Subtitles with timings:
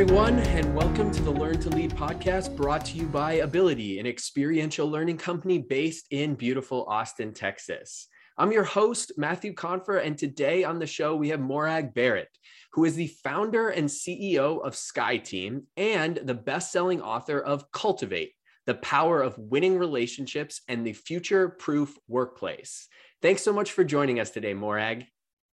[0.00, 4.06] everyone, and welcome to the Learn to Lead podcast brought to you by Abilitie, an
[4.06, 8.08] experiential learning company based in beautiful Austin, Texas.
[8.38, 12.30] I'm your host, Matthew Confer, and today on the show we have Morag Barrett,
[12.72, 18.32] who is the founder and CEO of SkyeTeam and the best selling author of Cultivate
[18.64, 22.88] The Power of Winning Relationships and the Future Proof Workplace.
[23.20, 25.04] Thanks so much for joining us today, Morag.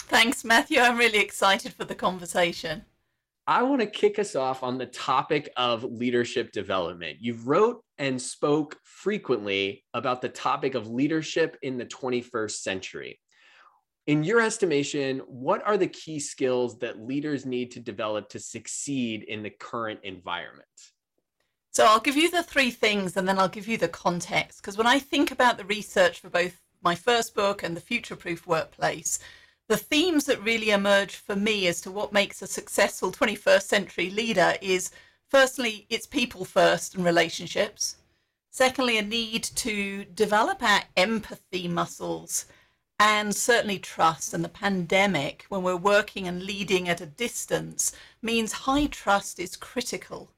[0.04, 0.80] Thanks, Matthew.
[0.80, 2.86] I'm really excited for the conversation.
[3.50, 7.20] I want to kick us off on the topic of leadership development.
[7.22, 13.22] You wrote and spoke frequently about the topic of leadership in the 21st century.
[14.06, 19.24] In your estimation, what are the key skills that leaders need to develop to succeed
[19.24, 20.68] in the current environment?
[21.72, 24.62] So, I'll give you the three things and then I'll give you the context.
[24.62, 28.16] Because when I think about the research for both my first book and the Future
[28.16, 29.20] Proof Workplace,
[29.68, 34.10] the themes that really emerge for me as to what makes a successful 21st century
[34.10, 34.92] leader is
[35.30, 37.98] firstly, it's people first and relationships.
[38.50, 42.46] Secondly, a need to develop our empathy muscles
[42.98, 44.34] and certainly trust.
[44.34, 49.56] And the pandemic, when we're working and leading at a distance, means high trust is
[49.56, 50.32] critical.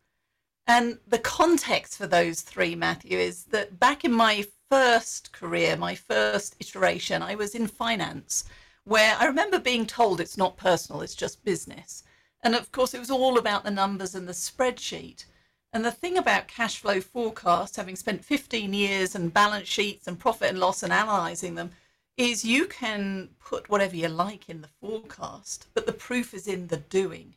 [0.66, 5.96] And the context for those three, Matthew, is that back in my first career, my
[5.96, 8.44] first iteration, I was in finance
[8.90, 12.04] where I remember being told it's not personal, it's just business.
[12.42, 15.26] And of course, it was all about the numbers and the spreadsheet.
[15.72, 20.17] And the thing about cash flow forecasts, having spent 15 years and balance sheets and
[20.17, 21.70] profit and loss and analyzing them,
[22.17, 26.67] is you can put whatever you like in the forecast, but the proof is in
[26.67, 27.36] the doing.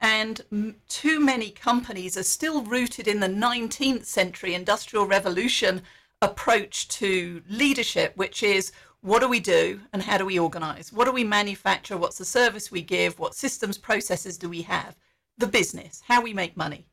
[0.00, 5.82] And too many companies are still rooted in the 19th century industrial revolution
[6.22, 8.70] approach to leadership, which is
[9.04, 10.90] what do we do and how do we organize?
[10.90, 11.98] What do we manufacture?
[11.98, 13.18] What's the service we give?
[13.18, 14.96] What systems, processes do we have?
[15.36, 16.86] The business, how we make money.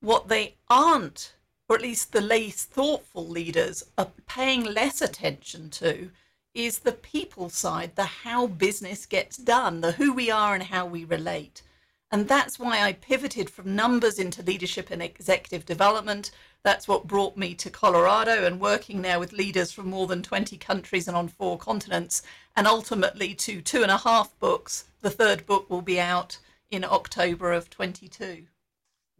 [0.00, 6.10] What they aren't, or at least the least thoughtful leaders are paying less attention to,
[6.52, 10.84] is the people side, the how business gets done, the who we are and how
[10.84, 11.62] we relate.
[12.10, 16.30] And that's why I pivoted from numbers into leadership and executive development
[16.64, 20.56] that's what brought me to Colorado and working there with leaders from more than 20
[20.58, 22.22] countries and on four continents,
[22.56, 24.84] and ultimately to two and a half books.
[25.00, 26.38] The third book will be out
[26.70, 28.44] in October of 22.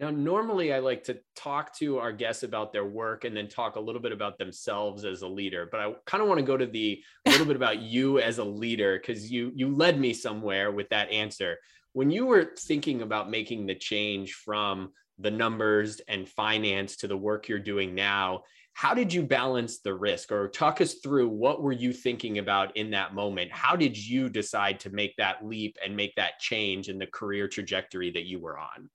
[0.00, 3.76] Now, normally I like to talk to our guests about their work and then talk
[3.76, 5.68] a little bit about themselves as a leader.
[5.70, 8.38] But I kind of want to go to the a little bit about you as
[8.38, 11.56] a leader because you you led me somewhere with that answer.
[11.98, 17.16] When you were thinking about making the change from the numbers and finance to the
[17.16, 18.44] work you're doing now
[18.74, 20.30] how did you balance the risk?
[20.30, 23.50] Or talk us through what were you thinking about in that moment?
[23.50, 27.48] How did you decide to make that leap and make that change in the career
[27.48, 28.88] trajectory that you were on?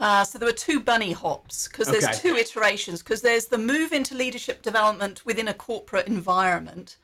[0.00, 2.18] Uh, so there were two bunny hops because there's okay.
[2.18, 6.96] two iterations because there's the move into leadership development within a corporate environment.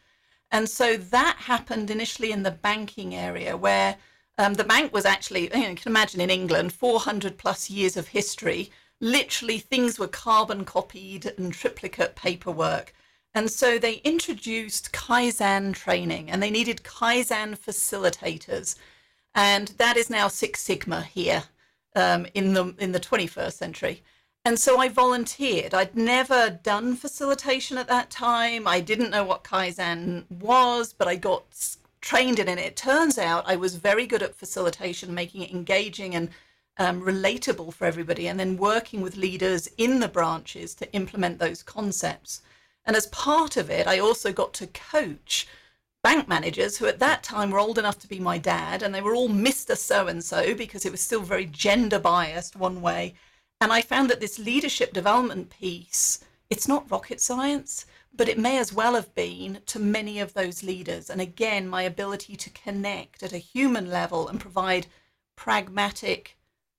[0.51, 3.97] And so that happened initially in the banking area where
[4.39, 7.97] um, the bank was actually, you, know, you can imagine in England, 400 plus years
[7.97, 8.71] of history.
[9.01, 12.93] Literally, things were carbon copied and triplicate paperwork.
[13.35, 18.77] And so they introduced Kaizen training and they needed Kaizen facilitators.
[19.35, 21.45] And that is now Six Sigma here
[21.95, 24.03] um, in, the, in the 21st century.
[24.47, 25.75] And so I volunteered.
[25.75, 28.69] I'd never done facilitation at that time.
[28.69, 31.77] I didn't know what Kaizen was, but I got
[32.07, 32.59] trained in it.
[32.59, 36.31] It turns out I was very good at facilitation, making it engaging and
[36.79, 41.65] um, relatable for everybody, and then working with leaders in the branches to implement those
[41.65, 42.43] concepts.
[42.85, 45.49] And as part of it, I also got to coach
[46.05, 49.03] bank managers who at that time were old enough to be my dad, and they
[49.03, 49.77] were all Mr.
[49.77, 53.15] So and so because it was still very gender biased one way.
[53.61, 56.21] And I found that this leadership development piece,
[56.51, 57.87] it's not rocket science
[58.17, 61.11] but it may as well have been to many of those leaders.
[61.11, 64.87] And again, my ability to connect at a human level and provide
[65.37, 66.39] pragmatic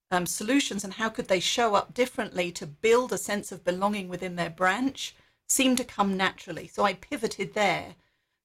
[0.10, 4.08] um, solutions and how could they show up differently to build a sense of belonging
[4.08, 5.16] within their branch
[5.48, 6.68] seemed to come naturally.
[6.68, 7.96] So I pivoted there.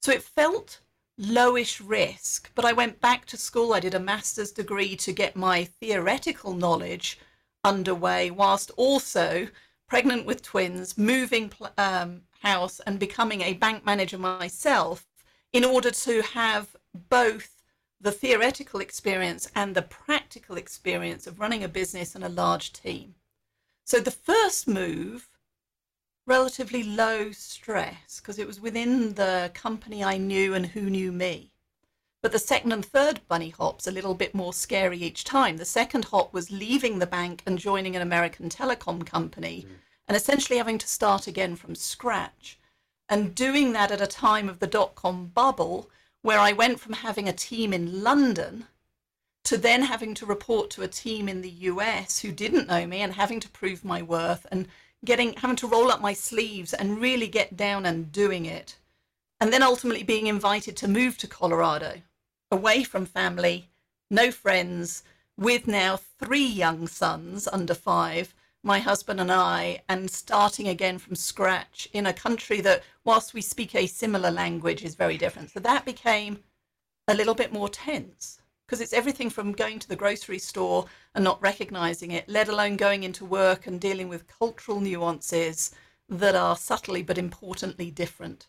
[0.02, 0.80] So it felt
[1.18, 3.72] lowish risk, but I went back to school.
[3.72, 7.18] I did a master's degree to get my theoretical knowledge
[7.64, 9.48] underway, whilst also
[9.92, 15.06] pregnant with twins, moving um, house and becoming a bank manager myself
[15.52, 16.74] in order to have
[17.10, 17.62] both
[18.00, 23.14] the theoretical experience and the practical experience of running a business and a large team.
[23.84, 25.28] So the first move,
[26.26, 31.51] relatively low stress because it was within the company I knew and who knew me.
[32.22, 35.56] But the second and third bunny hops a little bit more scary each time.
[35.56, 39.74] The second hop was leaving the bank and joining an American telecom company mm.
[40.06, 42.60] and essentially having to start again from scratch.
[43.08, 45.90] And doing that at a time of the dot com bubble
[46.22, 48.68] where I went from having a team in London
[49.42, 53.00] to then having to report to a team in the US who didn't know me
[53.00, 54.68] and having to prove my worth and
[55.04, 58.76] getting having to roll up my sleeves and really get down and doing it.
[59.40, 62.00] And then ultimately being invited to move to Colorado,
[62.52, 63.70] away from family,
[64.10, 65.02] no friends,
[65.38, 71.16] with now three young sons under five, my husband and I, and starting again from
[71.16, 75.50] scratch in a country that, whilst we speak a similar language, is very different.
[75.50, 76.40] So that became
[77.08, 80.84] a little bit more tense because it's everything from going to the grocery store
[81.14, 85.74] and not recognizing it, let alone going into work and dealing with cultural nuances
[86.08, 88.46] that are subtly but importantly different.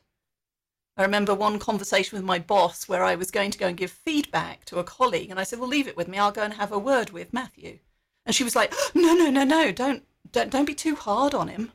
[0.96, 3.90] I remember one conversation with my boss where I was going to go and give
[3.90, 6.20] feedback to a colleague, and I said, "Well, leave it with me.
[6.20, 7.80] I'll go and have a word with Matthew."
[8.26, 9.72] And she was like, oh, "No, no, no, no!
[9.72, 11.72] Don't, don't, don't be too hard on him."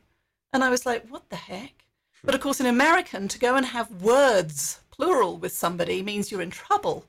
[0.53, 1.85] And I was like, "What the heck?"
[2.23, 6.41] But of course, in American, to go and have words plural with somebody means you're
[6.41, 7.05] in trouble.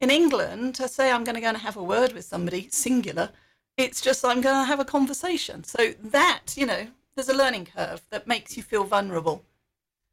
[0.00, 3.30] In England, to say I'm going to go and have a word with somebody, singular,
[3.76, 5.64] it's just I'm going to have a conversation.
[5.64, 9.44] So that, you know, there's a learning curve that makes you feel vulnerable.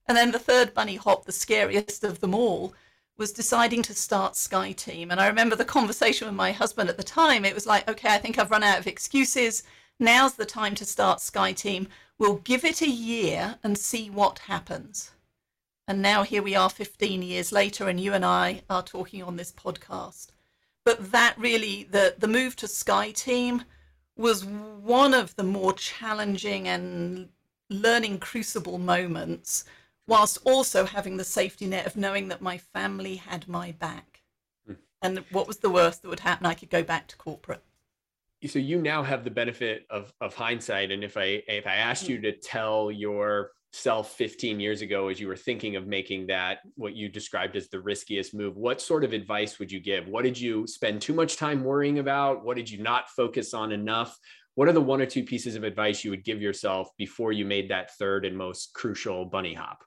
[0.09, 2.73] And then the third bunny hop, the scariest of them all,
[3.15, 5.11] was deciding to start SkyeTeam.
[5.11, 7.45] And I remember the conversation with my husband at the time.
[7.45, 9.61] It was like, okay, I think I've run out of excuses.
[9.99, 11.85] Now's the time to start SkyeTeam.
[12.17, 15.11] We'll give it a year and see what happens.
[15.87, 19.35] And now here we are 15 years later, and you and I are talking on
[19.35, 20.29] this podcast.
[20.83, 23.63] But that really, the, the move to SkyeTeam
[24.17, 27.29] was one of the more challenging and
[27.69, 29.65] learning crucible moments,
[30.09, 34.21] whilst also having the safety net of knowing that my family had my back.
[34.65, 34.73] Hmm.
[35.01, 36.47] And what was the worst that would happen?
[36.47, 37.63] I could go back to corporate.
[38.47, 40.91] So you now have the benefit of of hindsight.
[40.91, 45.19] And if i if i asked you to tell your self 15 years ago as
[45.19, 49.03] you were thinking of making that what you described as the riskiest move what sort
[49.03, 50.07] of advice would you give?
[50.07, 52.43] What did you spend too much time worrying about?
[52.43, 54.17] What did you not focus on enough?
[54.55, 57.45] What are the one or two pieces of advice you would give yourself before you
[57.45, 59.83] made that third and most crucial bunny hop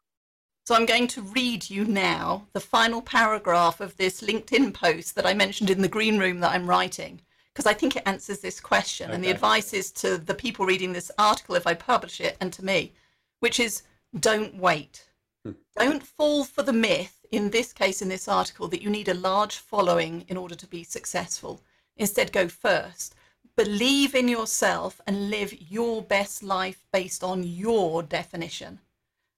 [0.64, 5.26] so i'm going to read you now the final paragraph of this linkedin post that
[5.26, 7.20] i mentioned in the green room that i'm writing
[7.52, 9.08] because I think it answers this question.
[9.08, 9.14] Okay.
[9.14, 12.50] And the advice is to the people reading this article if I publish it and
[12.54, 12.94] to me
[13.42, 13.82] which is
[14.20, 15.08] don't wait.
[15.44, 15.52] Hmm.
[15.76, 19.14] Don't fall for the myth, in this case, in this article, that you need a
[19.14, 21.60] large following in order to be successful.
[21.96, 23.16] Instead, go first.
[23.56, 28.78] Believe in yourself and live your best life based on your definition.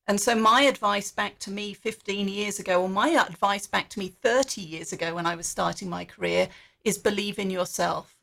[0.07, 3.99] And so, my advice back to me 15 years ago, or my advice back to
[3.99, 6.49] me 30 years ago when I was starting my career,
[6.85, 8.15] is believe in yourself.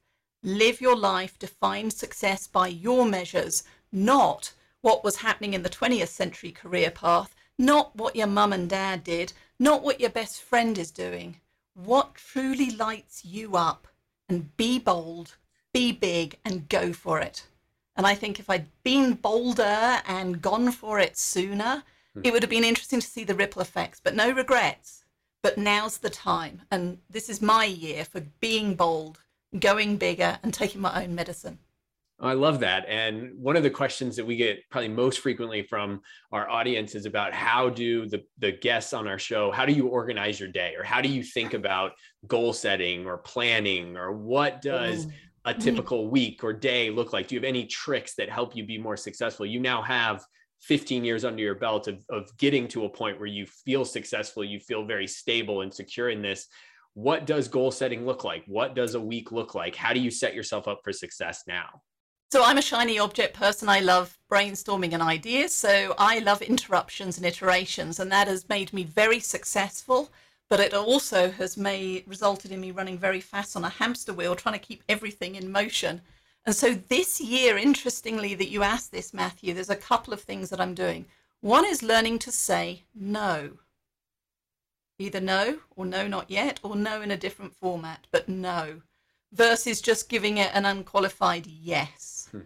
[0.43, 6.09] Live your life, define success by your measures, not what was happening in the 20th
[6.09, 10.77] century career path, not what your mum and dad did, not what your best friend
[10.77, 11.37] is doing.
[11.73, 13.87] What truly lights you up?
[14.29, 15.35] And be bold,
[15.73, 17.43] be big, and go for it.
[17.95, 21.83] And I think if I'd been bolder and gone for it sooner,
[22.13, 22.21] hmm.
[22.23, 25.05] it would have been interesting to see the ripple effects, but no regrets.
[25.43, 26.61] But now's the time.
[26.69, 29.19] And this is my year for being bold,
[29.57, 31.57] going bigger, and taking my own medicine.
[32.21, 32.85] I love that.
[32.87, 37.07] And one of the questions that we get probably most frequently from our audience is
[37.07, 40.75] about how do the, the guests on our show, how do you organize your day
[40.77, 41.93] or how do you think about
[42.27, 45.07] goal setting or planning or what does
[45.45, 45.61] a mm-hmm.
[45.61, 47.27] typical week or day look like?
[47.27, 49.45] Do you have any tricks that help you be more successful?
[49.45, 50.23] You now have
[50.61, 54.43] 15 years under your belt of, of getting to a point where you feel successful,
[54.43, 56.47] you feel very stable and secure in this.
[56.93, 58.43] What does goal setting look like?
[58.47, 59.75] What does a week look like?
[59.75, 61.81] How do you set yourself up for success now?
[62.31, 63.67] So I'm a shiny object person.
[63.67, 65.53] I love brainstorming and ideas.
[65.53, 70.09] So I love interruptions and iterations, and that has made me very successful.
[70.51, 74.35] But it also has made resulted in me running very fast on a hamster wheel,
[74.35, 76.01] trying to keep everything in motion.
[76.45, 80.49] And so this year, interestingly, that you asked this, Matthew, there's a couple of things
[80.49, 81.05] that I'm doing.
[81.39, 83.59] One is learning to say no.
[84.99, 88.81] Either no or no, not yet, or no in a different format, but no,
[89.31, 92.27] versus just giving it an unqualified yes.
[92.29, 92.41] Hmm.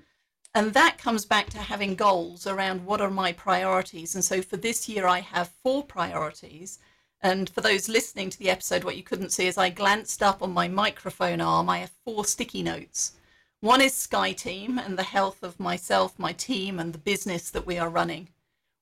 [0.54, 4.14] And that comes back to having goals around what are my priorities.
[4.14, 6.78] And so for this year, I have four priorities.
[7.26, 10.44] And for those listening to the episode, what you couldn't see is I glanced up
[10.44, 11.68] on my microphone arm.
[11.72, 13.14] I have four sticky notes.
[13.62, 17.80] One is SkyeTeam and the health of myself, my team, and the business that we
[17.80, 18.30] are running.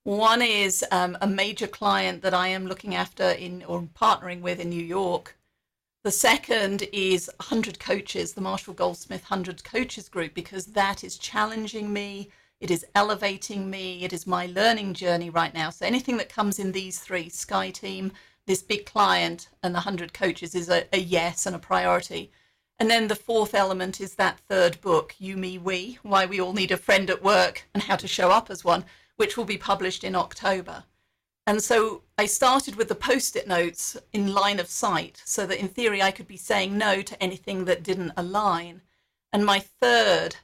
[0.02, 4.60] One is um, a major client that I am looking after in or partnering with
[4.60, 5.38] in New York
[6.02, 11.94] The second is 100 coaches, the Marshall Goldsmith 100 coaches group, because that is challenging
[11.94, 12.28] me.
[12.60, 14.04] It is elevating me.
[14.04, 15.70] It is my learning journey right now.
[15.70, 18.12] So anything that comes in these three SkyeTeam,
[18.46, 22.30] this big client, and the 100 coaches is a, a yes and a priority.
[22.78, 26.52] And then the fourth element is that third book, You, Me, We Why We All
[26.52, 28.84] Need a Friend at Work and How to Show Up as One,
[29.16, 30.84] which will be published in October.
[31.46, 35.60] And so I started with the post it notes in line of sight so that
[35.60, 38.82] in theory I could be saying no to anything that didn't align.
[39.32, 40.36] And my third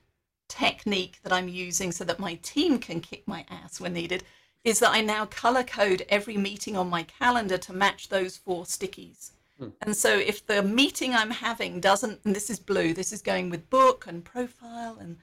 [0.49, 4.25] technique that I'm using so that my team can kick my ass when needed
[4.65, 8.65] is that I now color code every meeting on my calendar to match those four
[8.65, 9.33] stickies.
[9.59, 9.69] Hmm.
[9.83, 13.51] And so if the meeting I'm having doesn't, and this is blue, this is going
[13.51, 15.19] with book and profile, and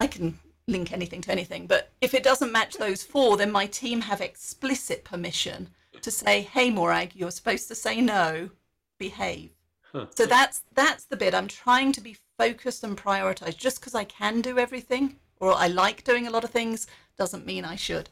[0.00, 1.66] I can link anything to anything.
[1.66, 5.68] But if it doesn't match those four, then my team have explicit permission
[6.00, 8.50] to say, "Hey, Morag, you're supposed to say no.
[8.98, 9.50] Behave."
[9.92, 10.06] Huh.
[10.14, 11.34] So that's that's the bit.
[11.34, 13.58] I'm trying to be focused and prioritized.
[13.58, 16.86] Just because I can do everything or I like doing a lot of things
[17.18, 18.08] doesn't mean I should.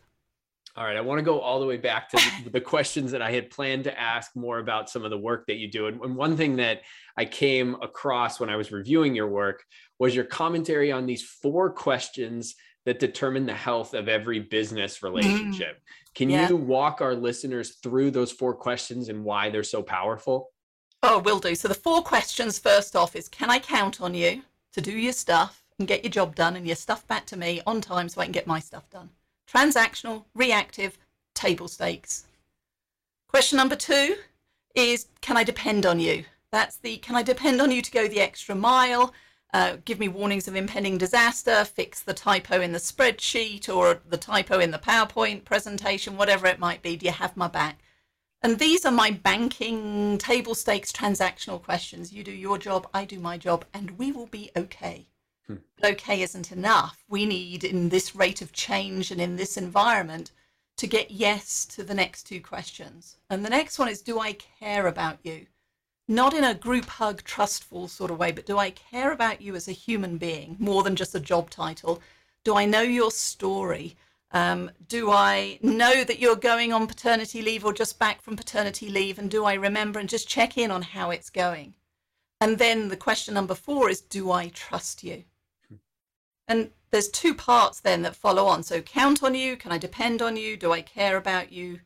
[0.81, 3.31] All right, I want to go all the way back to the questions that I
[3.31, 5.89] had planned to ask more about some of the work that you do.
[5.89, 6.81] And one thing that
[7.19, 9.63] I came across when I was reviewing your work
[9.99, 12.55] was your commentary on these four questions
[12.87, 15.03] that determine the health of every business mm.
[15.03, 15.77] relationship.
[15.77, 16.15] Mm.
[16.15, 16.49] Can yeah.
[16.49, 20.49] you walk our listeners through those four questions and why they're so powerful?
[21.03, 21.55] Oh, will do.
[21.55, 24.41] So the four questions first off is can I count on you
[24.73, 27.61] to do your stuff and get your job done and your stuff back to me
[27.67, 29.11] on time so I can get my stuff done?
[29.53, 30.99] Transactional, reactive,
[31.35, 32.25] table stakes.
[33.29, 34.17] Question number two
[34.75, 36.25] is can I depend on you?
[36.53, 39.13] That's the can I depend on you to go the extra mile?
[39.53, 44.17] uh, give me warnings of impending disaster, fix the typo in the spreadsheet or the
[44.17, 46.97] typo in the PowerPoint presentation, whatever it might be.
[46.97, 47.81] Do you have my back?
[48.43, 52.13] And these are my banking table stakes transactional questions.
[52.13, 55.09] You do your job, I do my job, and we will be okay.
[55.59, 55.85] Hmm.
[55.85, 57.05] Okay isn't enough.
[57.09, 60.31] We need, in this rate of change and in this environment,
[60.77, 63.17] to get yes to the next two questions.
[63.29, 65.47] And the next one is Do I care about you?
[66.11, 69.55] not in a group hug, trustful sort of way, but do I care about you
[69.55, 72.03] as a human being more than just a job title?
[72.43, 73.97] Do I know your story?
[74.33, 78.89] Um, do I know that you're going on paternity leave or just back from paternity
[78.89, 79.21] leave?
[79.21, 81.75] And do I remember and just check in on how it's going?
[82.41, 85.23] And then the question number four is Do I trust you?
[86.51, 88.63] And there's two parts then that follow on.
[88.63, 89.57] So, count on you.
[89.57, 90.59] Can I depend on you?
[90.59, 91.81] Do I care about you?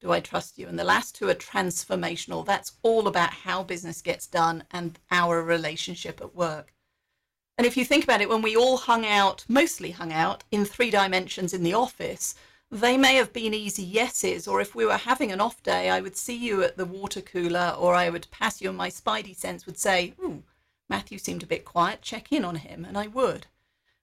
[0.00, 0.68] do I trust you?
[0.68, 2.46] And the last two are transformational.
[2.46, 6.72] That's all about how business gets done and our relationship at work.
[7.56, 10.64] And if you think about it, when we all hung out, mostly hung out in
[10.64, 12.36] three dimensions in the office,
[12.70, 14.46] they may have been easy yeses.
[14.46, 17.20] Or if we were having an off day, I would see you at the water
[17.20, 20.44] cooler or I would pass you and my spidey sense would say, Ooh,
[20.88, 22.84] Matthew seemed a bit quiet, check in on him.
[22.84, 23.46] And I would.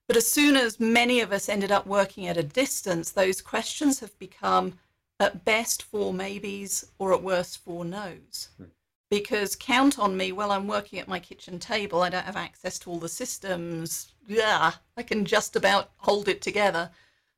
[0.06, 4.00] But as soon as many of us ended up working at a distance, those questions
[4.00, 4.78] have become
[5.18, 8.50] at best four maybes or at worst four no's.
[8.56, 8.64] Hmm.
[9.10, 12.78] Because count on me, well, I'm working at my kitchen table, I don't have access
[12.80, 14.12] to all the systems.
[14.26, 16.90] Yeah, I can just about hold it together.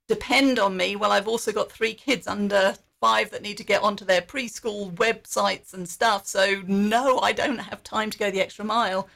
[0.09, 3.83] Depend on me, well, I've also got three kids under five that need to get
[3.83, 6.27] onto their preschool websites and stuff.
[6.27, 9.09] So, no, I don't have time to go the extra mile.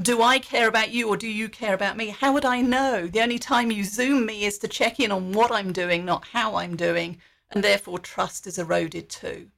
[0.00, 2.08] Do I care about you or do you care about me?
[2.08, 3.06] How would I know?
[3.06, 6.26] The only time you Zoom me is to check in on what I'm doing, not
[6.28, 7.18] how I'm doing
[7.50, 9.50] and therefore trust is eroded too.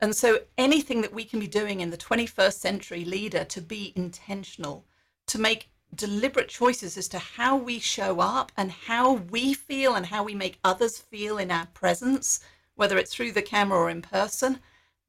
[0.00, 3.92] And so anything that we can be doing in the 21st century leader to be
[3.94, 4.86] intentional,
[5.26, 10.06] to make deliberate choices as to how we show up and how we feel and
[10.06, 12.40] how we make others feel in our presence,
[12.74, 14.60] whether it's through the camera or in person,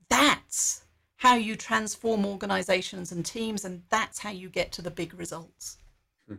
[0.10, 0.84] that's
[1.19, 5.77] how you transform organizations and teams, and that's how you get to the big results.
[6.29, 6.35] Hmm.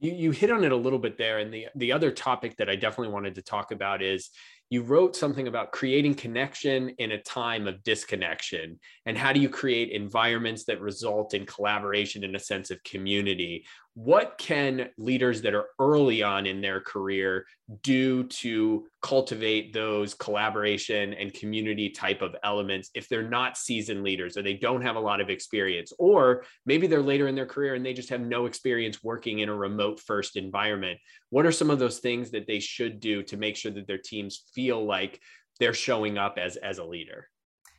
[0.00, 1.38] You, you hit on it a little bit there.
[1.38, 4.30] And the, the other topic that I definitely wanted to talk about is
[4.68, 9.48] you wrote something about creating connection in a time of disconnection and how do you
[9.48, 13.64] create environments that result in collaboration and a sense of community
[13.96, 17.46] what can leaders that are early on in their career
[17.82, 24.36] do to cultivate those collaboration and community type of elements if they're not seasoned leaders
[24.36, 25.94] or they don't have a lot of experience?
[25.98, 29.48] Or maybe they're later in their career and they just have no experience working in
[29.48, 31.00] a remote first environment.
[31.30, 33.96] What are some of those things that they should do to make sure that their
[33.96, 35.22] teams feel like
[35.58, 37.30] they're showing up as as a leader?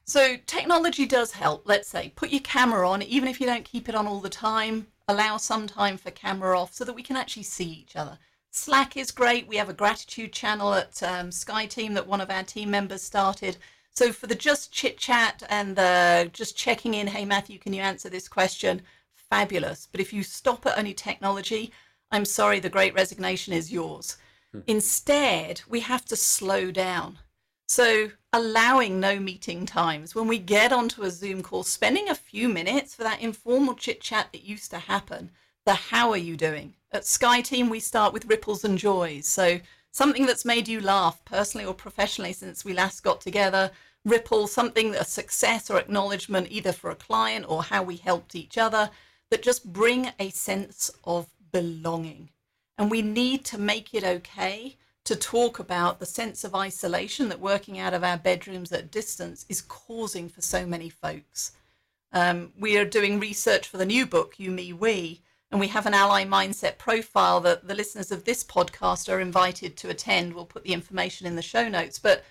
[0.05, 1.67] So technology does help.
[1.67, 4.29] Let's say put your camera on even if you don't keep it on all the
[4.29, 8.17] time allow some time for camera off so that we can actually see each other.
[8.51, 9.47] Slack is great.
[9.47, 13.57] We have a gratitude channel at um, SkyeTeam that one of our team members started.
[13.91, 17.81] So for the just chit chat and the just checking in, hey Matthew, can you
[17.81, 18.81] answer this question?
[19.29, 19.87] Fabulous.
[19.91, 21.71] But if you stop at only technology,
[22.11, 24.17] I'm sorry, the great resignation is yours.
[24.51, 24.59] Hmm.
[24.67, 27.19] Instead, we have to slow down.
[27.67, 30.15] So allowing no meeting times.
[30.15, 33.99] When we get onto a Zoom call, spending a few minutes for that informal chit
[33.99, 35.31] chat that used to happen.
[35.65, 36.75] The how are you doing?
[36.93, 39.27] At SkyeTeam, we start with ripples and joys.
[39.27, 39.59] So
[39.91, 43.71] something that's made you laugh personally or professionally since we last got together.
[44.05, 48.57] Ripple, something, a success or acknowledgement, either for a client or how we helped each
[48.57, 48.89] other,
[49.29, 52.29] that just bring a sense of belonging.
[52.77, 57.39] And we need to make it okay to talk about the sense of isolation that
[57.39, 61.53] working out of our bedrooms at distance is causing for so many folks.
[62.11, 65.85] Um, we are doing research for the new book, You, Me, We, and we have
[65.85, 70.33] an ally mindset profile that the listeners of this podcast are invited to attend.
[70.33, 71.99] We'll put the information in the show notes.
[71.99, 72.25] But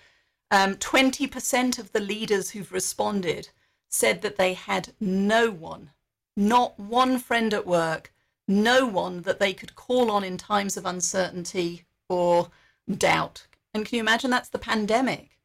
[0.51, 3.49] um, 20% of the leaders who've responded
[3.89, 5.89] said that they had no one,
[6.35, 8.13] not one friend at work,
[8.47, 12.51] no one that they could call on in times of uncertainty or
[12.89, 13.47] doubt.
[13.73, 15.37] And can you imagine that's the pandemic?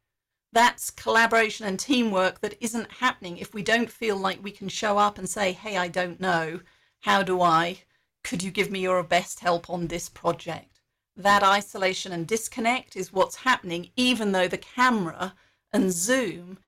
[0.53, 4.99] That's collaboration and teamwork that isn't happening if we don't feel like we can show
[4.99, 6.61] up and say, hey, I don't know.
[7.01, 7.79] How do I?
[8.23, 10.81] Could you give me your best help on this project?
[11.17, 15.35] That isolation and disconnect is what's happening, even though the camera
[15.73, 16.59] and Zoom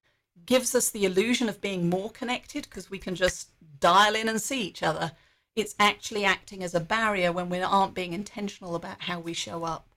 [0.47, 3.50] gives us the illusion of being more connected because we can just
[3.81, 5.12] dial in and see each other.
[5.57, 9.64] It's actually acting as a barrier when we aren't being intentional about how we show
[9.64, 9.94] up.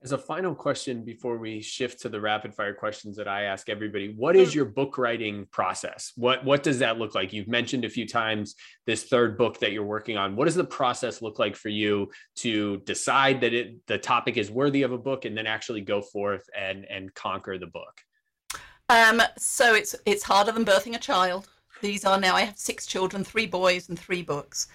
[0.00, 3.68] As a final question before we shift to the rapid fire questions that I ask
[3.68, 6.12] everybody, what is your book writing process?
[6.14, 7.32] What what does that look like?
[7.32, 8.54] You've mentioned a few times
[8.86, 10.36] this third book that you're working on.
[10.36, 14.52] What does the process look like for you to decide that it the topic is
[14.52, 18.00] worthy of a book and then actually go forth and and conquer the book?
[18.88, 21.48] Um, so it's it's harder than birthing a child.
[21.82, 24.68] These are now I have six children, three boys and three books.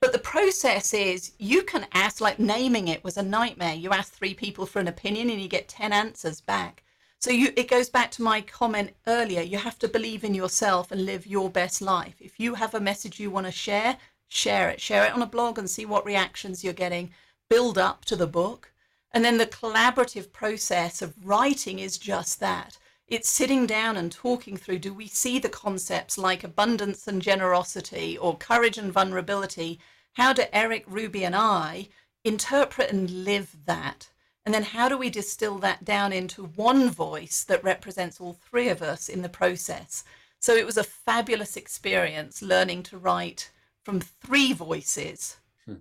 [0.00, 3.74] But the process is you can ask, like naming it was a nightmare.
[3.74, 6.82] You ask three people for an opinion and you get 10 answers back.
[7.18, 9.42] So you, it goes back to my comment earlier.
[9.42, 12.14] You have to believe in yourself and live your best life.
[12.18, 14.80] If you have a message you want to share, share it.
[14.80, 17.10] Share it on a blog and see what reactions you're getting.
[17.50, 18.72] Build up to the book.
[19.12, 22.78] And then the collaborative process of writing is just that.
[23.10, 28.16] It's sitting down and talking through do we see the concepts like abundance and generosity
[28.16, 29.80] or courage and vulnerability?
[30.12, 31.88] How do Eric, Ruby, and I
[32.22, 34.10] interpret and live that?
[34.46, 38.68] And then how do we distill that down into one voice that represents all three
[38.68, 40.04] of us in the process?
[40.38, 43.50] So it was a fabulous experience learning to write
[43.82, 45.38] from three voices.
[45.66, 45.74] Hmm.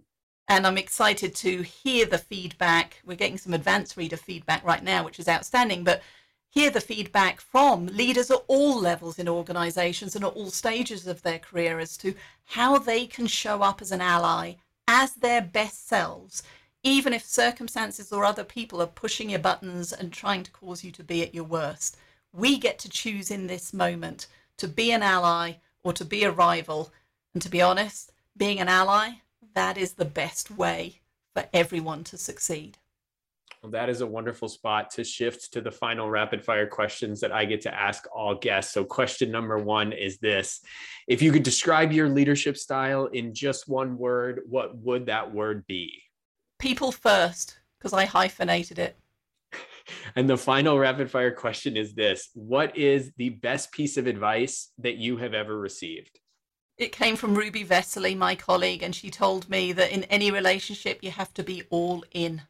[0.48, 3.02] And I'm excited to hear the feedback.
[3.06, 5.84] We're getting some advanced reader feedback right now, which is outstanding.
[5.84, 6.02] But
[6.50, 11.22] hear the feedback from leaders at all levels in organizations and at all stages of
[11.22, 14.56] their career as to how they can show up as an ally
[14.88, 16.42] as their best selves,
[16.82, 20.92] even if circumstances or other people are pushing your buttons and trying to cause you
[20.92, 21.96] to be at your worst.
[22.34, 24.26] We get to choose in this moment
[24.58, 26.92] to be an ally or to be a rival.
[27.36, 29.22] And to be honest, being an ally,
[29.54, 31.02] that is the best way
[31.34, 32.79] for everyone to succeed.
[33.62, 37.34] Well, that is a wonderful spot to shift to the final rapid fire questions that
[37.34, 38.74] I get to ask all guests.
[38.74, 40.62] So, question number one is this
[41.10, 45.68] If you could describe your leadership style in just one word, what would that word
[45.68, 45.92] be?
[46.58, 48.98] People first, because I hyphenated it.
[50.16, 54.72] And the final rapid fire question is this What is the best piece of advice
[54.78, 56.20] that you have ever received?
[56.78, 61.00] It came from Ruby Vesely, my colleague, and she told me that in any relationship,
[61.02, 62.44] you have to be all in.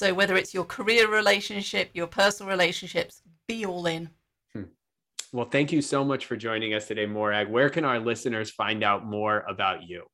[0.00, 4.08] So whether it's your career relationship, your personal relationships, be all in.
[4.54, 4.62] Hmm.
[5.30, 7.50] Well, thank you so much for joining us today, Morag.
[7.50, 10.06] Where can our listeners find out more about you?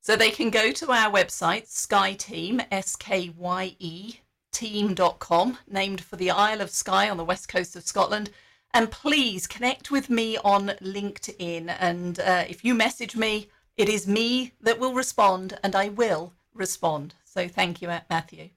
[0.00, 4.14] So they can go to our website, SkyeTeam, S K Y E,
[4.50, 8.30] team.com, named for the Isle of Skye on the west coast of Scotland.
[8.72, 11.76] And please connect with me on LinkedIn.
[11.78, 16.32] And uh, if you message me, it is me that will respond, and I will
[16.54, 17.14] respond.
[17.26, 18.48] So thank you, Matthew.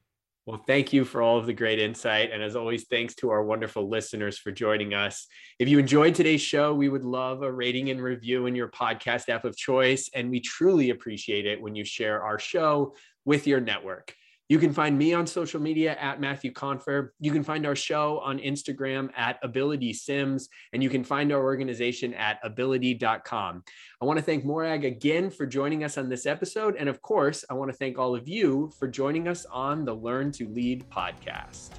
[0.48, 2.32] Well, thank you for all of the great insight.
[2.32, 5.28] And as always, thanks to our wonderful listeners for joining us.
[5.60, 9.30] If you enjoyed today's show, we would love a rating and review in your podcast
[9.30, 10.10] app of choice.
[10.16, 14.16] And we truly appreciate it when you share our show with your network.
[14.52, 17.14] You can find me on social media at Matthew Confer.
[17.22, 21.42] You can find our show on Instagram at Abilitie Sims, and you can find our
[21.42, 23.64] organization at abilitie.com.
[24.02, 26.76] I want to thank Morag again for joining us on this episode.
[26.76, 29.94] And of course, I want to thank all of you for joining us on the
[29.94, 31.70] Learn to Lead podcast.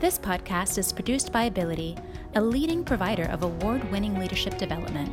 [0.00, 5.08] This podcast is produced by Abilitie, a leading provider of award winning leadership development.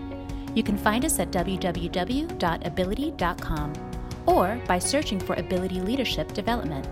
[0.57, 3.94] You can find us at www.abilitie.com
[4.25, 6.87] or by searching for Abilitie Leadership Development.